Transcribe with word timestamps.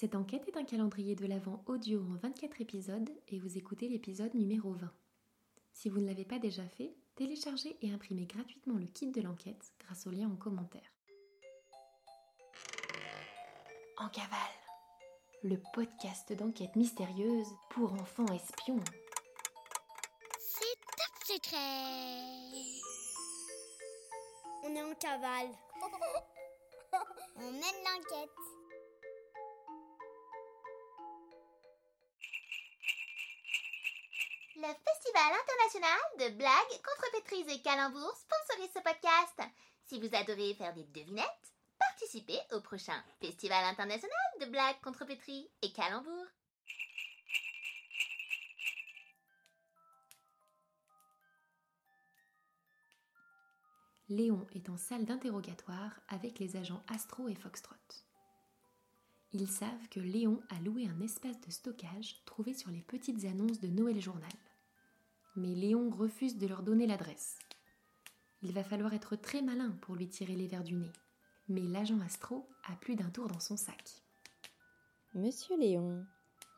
Cette 0.00 0.14
enquête 0.14 0.46
est 0.46 0.56
un 0.56 0.62
calendrier 0.62 1.16
de 1.16 1.26
l'Avent 1.26 1.60
audio 1.66 2.00
en 2.00 2.14
24 2.18 2.60
épisodes 2.60 3.10
et 3.26 3.40
vous 3.40 3.58
écoutez 3.58 3.88
l'épisode 3.88 4.32
numéro 4.32 4.72
20. 4.72 4.92
Si 5.72 5.88
vous 5.88 5.98
ne 5.98 6.06
l'avez 6.06 6.24
pas 6.24 6.38
déjà 6.38 6.62
fait, 6.62 6.94
téléchargez 7.16 7.76
et 7.82 7.90
imprimez 7.90 8.26
gratuitement 8.26 8.78
le 8.78 8.86
kit 8.86 9.10
de 9.10 9.20
l'enquête 9.20 9.72
grâce 9.80 10.06
au 10.06 10.10
lien 10.10 10.28
en 10.28 10.36
commentaire. 10.36 10.88
En 13.96 14.08
cavale, 14.08 14.38
le 15.42 15.60
podcast 15.74 16.32
d'enquête 16.32 16.76
mystérieuse 16.76 17.52
pour 17.68 17.92
enfants 17.94 18.32
espions. 18.32 18.84
C'est 20.38 20.78
top 20.96 21.42
secret. 21.42 22.22
On 24.62 24.76
est 24.76 24.82
en 24.84 24.94
cavale. 24.94 25.50
On 27.34 27.50
mène 27.50 27.82
l'enquête. 27.84 28.57
Le 34.60 34.64
Festival 34.64 35.32
international 35.40 36.00
de 36.18 36.36
blagues, 36.36 36.82
contrepétries 36.82 37.54
et 37.54 37.62
calembours 37.62 38.16
sponsorise 38.16 38.72
ce 38.74 38.80
podcast. 38.80 39.52
Si 39.84 40.00
vous 40.00 40.12
adorez 40.16 40.52
faire 40.54 40.74
des 40.74 40.82
devinettes, 40.82 41.52
participez 41.78 42.40
au 42.50 42.60
prochain 42.60 43.00
Festival 43.20 43.64
international 43.66 44.10
de 44.40 44.46
blagues, 44.46 44.80
contrepétries 44.82 45.48
et 45.62 45.70
calembours. 45.70 46.26
Léon 54.08 54.44
est 54.56 54.68
en 54.68 54.76
salle 54.76 55.04
d'interrogatoire 55.04 56.00
avec 56.08 56.40
les 56.40 56.56
agents 56.56 56.82
Astro 56.88 57.28
et 57.28 57.36
Foxtrot. 57.36 57.76
Ils 59.32 59.48
savent 59.48 59.88
que 59.88 60.00
Léon 60.00 60.42
a 60.48 60.58
loué 60.60 60.88
un 60.88 61.00
espace 61.00 61.40
de 61.42 61.50
stockage 61.52 62.24
trouvé 62.24 62.54
sur 62.54 62.72
les 62.72 62.82
petites 62.82 63.24
annonces 63.24 63.60
de 63.60 63.68
Noël 63.68 64.00
Journal. 64.00 64.32
Mais 65.38 65.54
Léon 65.54 65.88
refuse 65.90 66.36
de 66.36 66.48
leur 66.48 66.64
donner 66.64 66.88
l'adresse. 66.88 67.38
Il 68.42 68.52
va 68.52 68.64
falloir 68.64 68.92
être 68.92 69.14
très 69.14 69.40
malin 69.40 69.70
pour 69.82 69.94
lui 69.94 70.08
tirer 70.08 70.34
les 70.34 70.48
verres 70.48 70.64
du 70.64 70.74
nez. 70.74 70.90
Mais 71.48 71.60
l'agent 71.60 72.00
Astro 72.00 72.48
a 72.68 72.74
plus 72.74 72.96
d'un 72.96 73.08
tour 73.10 73.28
dans 73.28 73.38
son 73.38 73.56
sac. 73.56 74.02
Monsieur 75.14 75.56
Léon, 75.56 76.04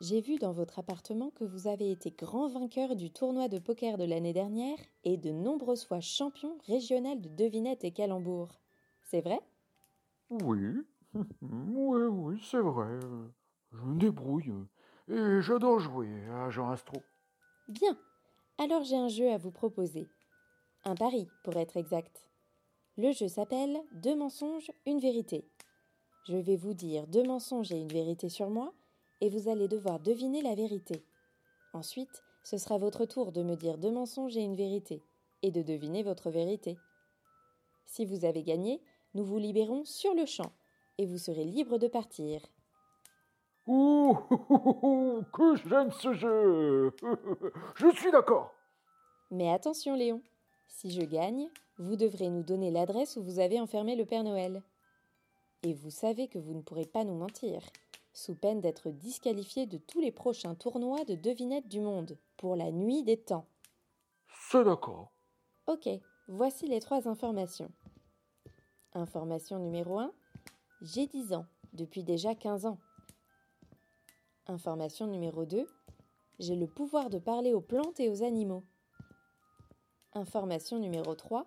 j'ai 0.00 0.22
vu 0.22 0.38
dans 0.38 0.52
votre 0.52 0.78
appartement 0.78 1.28
que 1.28 1.44
vous 1.44 1.66
avez 1.66 1.90
été 1.90 2.10
grand 2.10 2.48
vainqueur 2.48 2.96
du 2.96 3.12
tournoi 3.12 3.48
de 3.48 3.58
poker 3.58 3.98
de 3.98 4.04
l'année 4.04 4.32
dernière 4.32 4.78
et 5.04 5.18
de 5.18 5.30
nombreuses 5.30 5.84
fois 5.84 6.00
champion 6.00 6.56
régional 6.66 7.20
de 7.20 7.28
devinettes 7.28 7.84
et 7.84 7.92
calembours. 7.92 8.62
C'est 9.02 9.20
vrai? 9.20 9.40
Oui, 10.30 10.58
oui, 11.42 12.02
oui, 12.08 12.40
c'est 12.42 12.60
vrai. 12.60 12.98
Je 13.72 13.82
me 13.82 13.98
débrouille 13.98 14.54
et 15.06 15.42
j'adore 15.42 15.80
jouer 15.80 16.24
à 16.30 16.48
Jean 16.48 16.70
Astro. 16.70 17.02
Bien. 17.68 17.98
Alors 18.62 18.84
j'ai 18.84 18.96
un 18.98 19.08
jeu 19.08 19.30
à 19.30 19.38
vous 19.38 19.50
proposer. 19.50 20.06
Un 20.84 20.94
pari, 20.94 21.26
pour 21.44 21.56
être 21.56 21.78
exact. 21.78 22.28
Le 22.98 23.10
jeu 23.10 23.26
s'appelle 23.26 23.80
Deux 23.92 24.14
mensonges, 24.14 24.70
une 24.84 25.00
vérité. 25.00 25.48
Je 26.28 26.36
vais 26.36 26.56
vous 26.56 26.74
dire 26.74 27.06
deux 27.06 27.22
mensonges 27.22 27.72
et 27.72 27.78
une 27.78 27.88
vérité 27.88 28.28
sur 28.28 28.50
moi, 28.50 28.74
et 29.22 29.30
vous 29.30 29.48
allez 29.48 29.66
devoir 29.66 29.98
deviner 29.98 30.42
la 30.42 30.54
vérité. 30.54 31.02
Ensuite, 31.72 32.22
ce 32.44 32.58
sera 32.58 32.76
votre 32.76 33.06
tour 33.06 33.32
de 33.32 33.42
me 33.42 33.56
dire 33.56 33.78
deux 33.78 33.92
mensonges 33.92 34.36
et 34.36 34.42
une 34.42 34.56
vérité, 34.56 35.02
et 35.40 35.50
de 35.52 35.62
deviner 35.62 36.02
votre 36.02 36.28
vérité. 36.28 36.76
Si 37.86 38.04
vous 38.04 38.26
avez 38.26 38.42
gagné, 38.42 38.82
nous 39.14 39.24
vous 39.24 39.38
libérons 39.38 39.86
sur 39.86 40.12
le 40.12 40.26
champ, 40.26 40.52
et 40.98 41.06
vous 41.06 41.16
serez 41.16 41.44
libre 41.44 41.78
de 41.78 41.88
partir. 41.88 42.42
Ouh, 43.66 44.16
que 45.32 45.56
j'aime 45.56 45.92
ce 45.92 46.12
jeu 46.12 46.94
Je 47.76 47.90
suis 47.94 48.10
d'accord 48.10 48.54
Mais 49.30 49.52
attention, 49.52 49.94
Léon, 49.94 50.22
si 50.68 50.90
je 50.90 51.02
gagne, 51.02 51.48
vous 51.78 51.96
devrez 51.96 52.28
nous 52.28 52.42
donner 52.42 52.70
l'adresse 52.70 53.16
où 53.16 53.22
vous 53.22 53.38
avez 53.38 53.60
enfermé 53.60 53.96
le 53.96 54.04
Père 54.04 54.24
Noël. 54.24 54.62
Et 55.62 55.74
vous 55.74 55.90
savez 55.90 56.28
que 56.28 56.38
vous 56.38 56.54
ne 56.54 56.62
pourrez 56.62 56.86
pas 56.86 57.04
nous 57.04 57.16
mentir, 57.16 57.62
sous 58.12 58.34
peine 58.34 58.60
d'être 58.60 58.90
disqualifié 58.90 59.66
de 59.66 59.78
tous 59.78 60.00
les 60.00 60.12
prochains 60.12 60.54
tournois 60.54 61.04
de 61.04 61.14
devinettes 61.14 61.68
du 61.68 61.80
monde, 61.80 62.18
pour 62.36 62.56
la 62.56 62.70
nuit 62.70 63.02
des 63.02 63.18
temps. 63.18 63.46
C'est 64.48 64.64
d'accord. 64.64 65.12
Ok, 65.66 65.88
voici 66.28 66.66
les 66.66 66.80
trois 66.80 67.08
informations. 67.08 67.70
Information 68.94 69.58
numéro 69.58 69.98
1. 69.98 70.12
J'ai 70.80 71.06
10 71.06 71.34
ans, 71.34 71.46
depuis 71.72 72.02
déjà 72.02 72.34
15 72.34 72.66
ans. 72.66 72.78
Information 74.50 75.06
numéro 75.06 75.44
2. 75.44 75.64
J'ai 76.40 76.56
le 76.56 76.66
pouvoir 76.66 77.08
de 77.08 77.20
parler 77.20 77.54
aux 77.54 77.60
plantes 77.60 78.00
et 78.00 78.08
aux 78.08 78.24
animaux. 78.24 78.64
Information 80.12 80.80
numéro 80.80 81.14
3. 81.14 81.46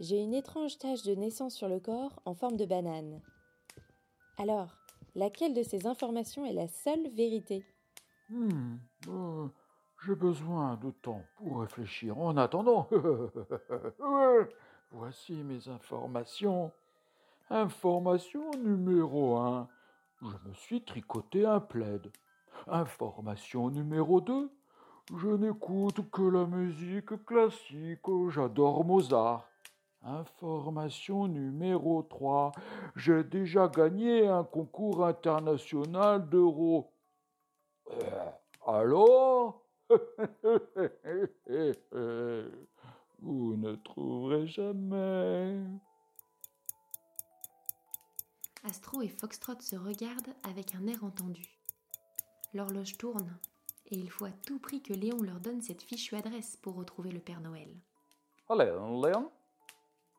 J'ai 0.00 0.18
une 0.18 0.34
étrange 0.34 0.76
tache 0.76 1.02
de 1.02 1.14
naissance 1.14 1.54
sur 1.54 1.68
le 1.68 1.80
corps 1.80 2.20
en 2.26 2.34
forme 2.34 2.58
de 2.58 2.66
banane. 2.66 3.22
Alors, 4.36 4.76
laquelle 5.14 5.54
de 5.54 5.62
ces 5.62 5.86
informations 5.86 6.44
est 6.44 6.52
la 6.52 6.68
seule 6.68 7.08
vérité? 7.08 7.64
Hmm, 8.28 8.76
euh, 9.08 9.48
J'ai 10.04 10.14
besoin 10.14 10.76
de 10.76 10.90
temps 10.90 11.22
pour 11.36 11.60
réfléchir. 11.60 12.18
En 12.18 12.36
attendant, 12.36 12.86
voici 14.90 15.32
mes 15.42 15.68
informations. 15.68 16.70
Information 17.48 18.50
numéro 18.58 19.38
1. 19.38 19.68
Je 20.20 20.48
me 20.48 20.52
suis 20.52 20.84
tricoté 20.84 21.46
un 21.46 21.60
plaid. 21.60 22.12
Information 22.68 23.70
numéro 23.70 24.20
2. 24.20 24.50
Je 25.16 25.28
n'écoute 25.28 26.10
que 26.10 26.22
la 26.22 26.46
musique 26.46 27.24
classique. 27.24 28.00
J'adore 28.30 28.84
Mozart. 28.84 29.48
Information 30.02 31.28
numéro 31.28 32.02
3. 32.02 32.52
J'ai 32.96 33.24
déjà 33.24 33.68
gagné 33.68 34.26
un 34.26 34.44
concours 34.44 35.04
international 35.04 36.28
d'euro. 36.28 36.92
Euh, 37.90 38.30
alors? 38.66 39.64
Vous 43.20 43.56
ne 43.56 43.74
trouverez 43.76 44.46
jamais. 44.46 45.60
Astro 48.64 49.02
et 49.02 49.08
Foxtrot 49.08 49.60
se 49.60 49.76
regardent 49.76 50.34
avec 50.44 50.74
un 50.74 50.86
air 50.86 51.04
entendu. 51.04 51.61
L'horloge 52.54 52.96
tourne 52.98 53.38
et 53.92 53.96
il 53.96 54.10
faut 54.10 54.24
à 54.24 54.30
tout 54.46 54.58
prix 54.58 54.82
que 54.82 54.94
Léon 54.94 55.22
leur 55.22 55.38
donne 55.40 55.60
cette 55.60 55.82
fichue 55.82 56.16
adresse 56.16 56.56
pour 56.56 56.76
retrouver 56.76 57.10
le 57.10 57.20
Père 57.20 57.40
Noël. 57.40 57.68
Allez, 58.48 58.72
Léon, 59.02 59.30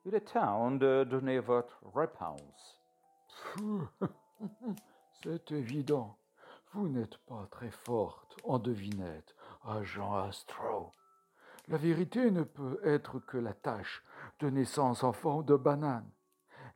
il 0.05 0.13
est 0.13 0.33
temps 0.33 0.71
de 0.71 1.03
donner 1.09 1.39
votre 1.39 1.81
réponse. 1.95 2.81
C'est 5.23 5.51
évident. 5.51 6.17
Vous 6.73 6.87
n'êtes 6.87 7.17
pas 7.19 7.47
très 7.49 7.71
forte 7.71 8.35
en 8.43 8.59
devinette, 8.59 9.35
agent 9.65 10.13
Astro. 10.15 10.91
La 11.67 11.77
vérité 11.77 12.29
ne 12.29 12.43
peut 12.43 12.79
être 12.83 13.19
que 13.19 13.37
la 13.37 13.53
tâche 13.53 14.03
de 14.39 14.49
naissance 14.49 15.03
en 15.03 15.13
forme 15.13 15.45
de 15.45 15.55
banane. 15.55 16.09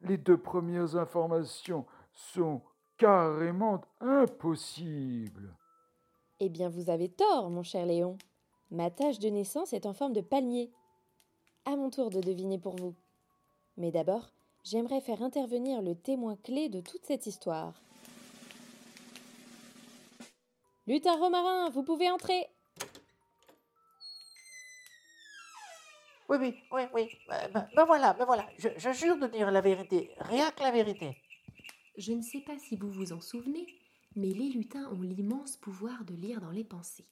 Les 0.01 0.17
deux 0.17 0.37
premières 0.37 0.95
informations 0.95 1.85
sont 2.13 2.61
carrément 2.97 3.81
impossibles. 3.99 5.55
Eh 6.39 6.49
bien, 6.49 6.69
vous 6.69 6.89
avez 6.89 7.09
tort, 7.09 7.49
mon 7.49 7.63
cher 7.63 7.85
Léon. 7.85 8.17
Ma 8.69 8.91
tâche 8.91 9.19
de 9.19 9.29
naissance 9.29 9.73
est 9.73 9.85
en 9.85 9.93
forme 9.93 10.13
de 10.13 10.21
palmier. 10.21 10.71
À 11.65 11.75
mon 11.75 11.89
tour 11.89 12.09
de 12.09 12.21
deviner 12.21 12.59
pour 12.59 12.75
vous. 12.75 12.95
Mais 13.77 13.91
d'abord, 13.91 14.29
j'aimerais 14.63 15.01
faire 15.01 15.21
intervenir 15.21 15.81
le 15.81 15.95
témoin 15.95 16.35
clé 16.37 16.69
de 16.69 16.81
toute 16.81 17.05
cette 17.05 17.27
histoire. 17.27 17.81
Lutin 20.85 21.17
Romarin, 21.17 21.69
vous 21.69 21.83
pouvez 21.83 22.09
entrer. 22.09 22.47
Oui, 26.29 26.37
oui, 26.39 26.55
oui, 26.71 26.81
oui. 26.93 27.09
Ben, 27.29 27.51
ben- 27.53 27.67
ben 27.75 27.85
voilà, 27.85 28.13
ben 28.13 28.25
voilà. 28.25 28.45
Je, 28.57 28.69
je 28.77 28.91
jure 28.91 29.17
de 29.17 29.27
dire 29.27 29.49
la 29.51 29.61
vérité, 29.61 30.11
rien 30.19 30.51
que 30.51 30.61
la 30.61 30.71
vérité. 30.71 31.17
Je 31.97 32.13
ne 32.13 32.21
sais 32.21 32.41
pas 32.41 32.57
si 32.59 32.75
vous 32.75 32.91
vous 32.91 33.11
en 33.11 33.21
souvenez, 33.21 33.65
mais 34.15 34.27
les 34.27 34.49
lutins 34.49 34.87
ont 34.91 35.01
l'immense 35.01 35.57
pouvoir 35.57 36.03
de 36.05 36.13
lire 36.13 36.39
dans 36.39 36.51
les 36.51 36.63
pensées. 36.63 37.07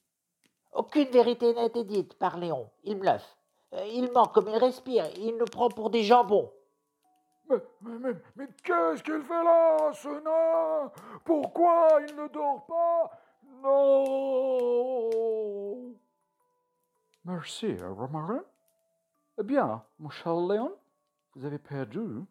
Aucune 0.72 1.08
vérité 1.08 1.52
n'a 1.54 1.64
été 1.64 1.82
dite 1.84 2.14
par 2.14 2.38
Léon. 2.38 2.70
Il 2.84 2.98
bluffe. 2.98 3.36
Euh, 3.72 3.84
Il 3.86 4.12
ment 4.12 4.26
comme 4.26 4.48
il 4.48 4.56
respire. 4.56 5.06
Il 5.16 5.36
nous 5.36 5.44
prend 5.46 5.68
pour 5.68 5.90
des 5.90 6.04
jambons. 6.04 6.52
Mais, 7.48 7.56
mais, 7.80 7.98
mais, 7.98 8.14
mais 8.36 8.46
qu'est-ce 8.62 9.02
qu'il 9.02 9.22
fait 9.22 9.42
là, 9.44 9.92
ce 9.92 10.08
nain? 10.08 10.92
Pourquoi 11.24 12.00
il 12.08 12.14
ne 12.14 12.28
dort 12.28 12.64
pas? 12.66 13.10
Non 13.62 15.10
Merci, 17.24 17.76
Romarin. 17.82 18.44
Eh 19.38 19.42
bien, 19.42 19.82
mon 19.98 20.10
cher 20.10 20.36
Léon, 20.36 20.72
vous 21.34 21.44
avez 21.44 21.58
perdu. 21.58 22.22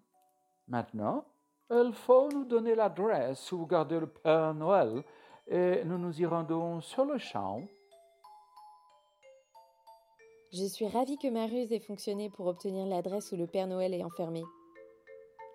Maintenant, 0.68 1.26
Il 1.72 1.94
faut 1.94 2.30
nous 2.30 2.46
donner 2.46 2.76
l'adresse 2.76 3.52
où 3.52 3.58
vous 3.58 3.66
gardez 3.66 4.00
le 4.00 4.06
Père 4.06 4.54
Noël 4.54 5.04
et 5.48 5.84
nous 5.84 5.98
nous 5.98 6.22
y 6.22 6.26
rendons 6.26 6.80
sur 6.80 7.06
le 7.06 7.18
champ. 7.18 7.64
Je 10.54 10.64
suis 10.66 10.88
ravie 10.88 11.18
que 11.18 11.28
ma 11.28 11.48
ruse 11.48 11.74
ait 11.74 11.80
fonctionné 11.80 12.30
pour 12.30 12.46
obtenir 12.46 12.86
l'adresse 12.86 13.32
où 13.32 13.36
le 13.36 13.48
Père 13.48 13.66
Noël 13.66 13.96
est 13.96 14.04
enfermé. 14.04 14.44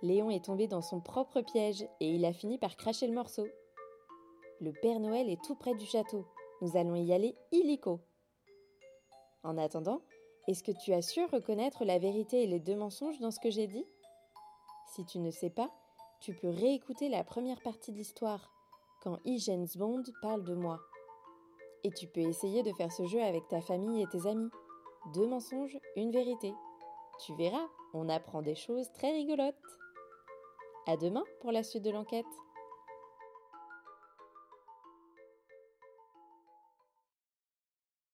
Léon 0.02 0.30
est 0.30 0.44
tombé 0.44 0.66
dans 0.66 0.82
son 0.82 1.00
propre 1.00 1.42
piège 1.42 1.82
et 2.00 2.08
il 2.08 2.24
a 2.24 2.32
fini 2.32 2.58
par 2.58 2.76
cracher 2.76 3.06
le 3.06 3.14
morceau. 3.14 3.46
Le 4.60 4.72
Père 4.72 4.98
Noël 4.98 5.30
est 5.30 5.42
tout 5.44 5.54
près 5.54 5.74
du 5.74 5.86
château. 5.86 6.26
Nous 6.60 6.76
allons 6.76 6.96
y 6.96 7.12
aller 7.12 7.36
illico. 7.52 8.00
En 9.44 9.56
attendant, 9.56 10.02
est-ce 10.48 10.64
que 10.64 10.72
tu 10.72 10.92
as 10.92 11.02
su 11.02 11.24
reconnaître 11.24 11.84
la 11.84 11.98
vérité 11.98 12.42
et 12.42 12.46
les 12.48 12.60
deux 12.60 12.76
mensonges 12.76 13.20
dans 13.20 13.30
ce 13.30 13.38
que 13.38 13.50
j'ai 13.50 13.68
dit? 13.68 13.86
Si 14.92 15.06
tu 15.06 15.20
ne 15.20 15.30
sais 15.30 15.50
pas, 15.50 15.70
tu 16.20 16.34
peux 16.34 16.50
réécouter 16.50 17.08
la 17.08 17.24
première 17.24 17.60
partie 17.62 17.92
de 17.92 17.96
l'histoire, 17.96 18.52
quand 19.02 19.16
E. 19.26 19.78
Bond 19.78 20.02
parle 20.20 20.44
de 20.44 20.54
moi. 20.54 20.78
Et 21.82 21.90
tu 21.90 22.06
peux 22.06 22.20
essayer 22.20 22.62
de 22.62 22.72
faire 22.74 22.92
ce 22.92 23.06
jeu 23.06 23.22
avec 23.22 23.48
ta 23.48 23.62
famille 23.62 24.02
et 24.02 24.06
tes 24.06 24.26
amis. 24.26 24.50
Deux 25.14 25.26
mensonges, 25.26 25.78
une 25.96 26.10
vérité. 26.10 26.52
Tu 27.24 27.34
verras, 27.36 27.66
on 27.94 28.10
apprend 28.10 28.42
des 28.42 28.54
choses 28.54 28.92
très 28.92 29.12
rigolotes. 29.12 29.54
À 30.86 30.98
demain 30.98 31.24
pour 31.40 31.52
la 31.52 31.62
suite 31.62 31.84
de 31.84 31.90
l'enquête. 31.90 32.26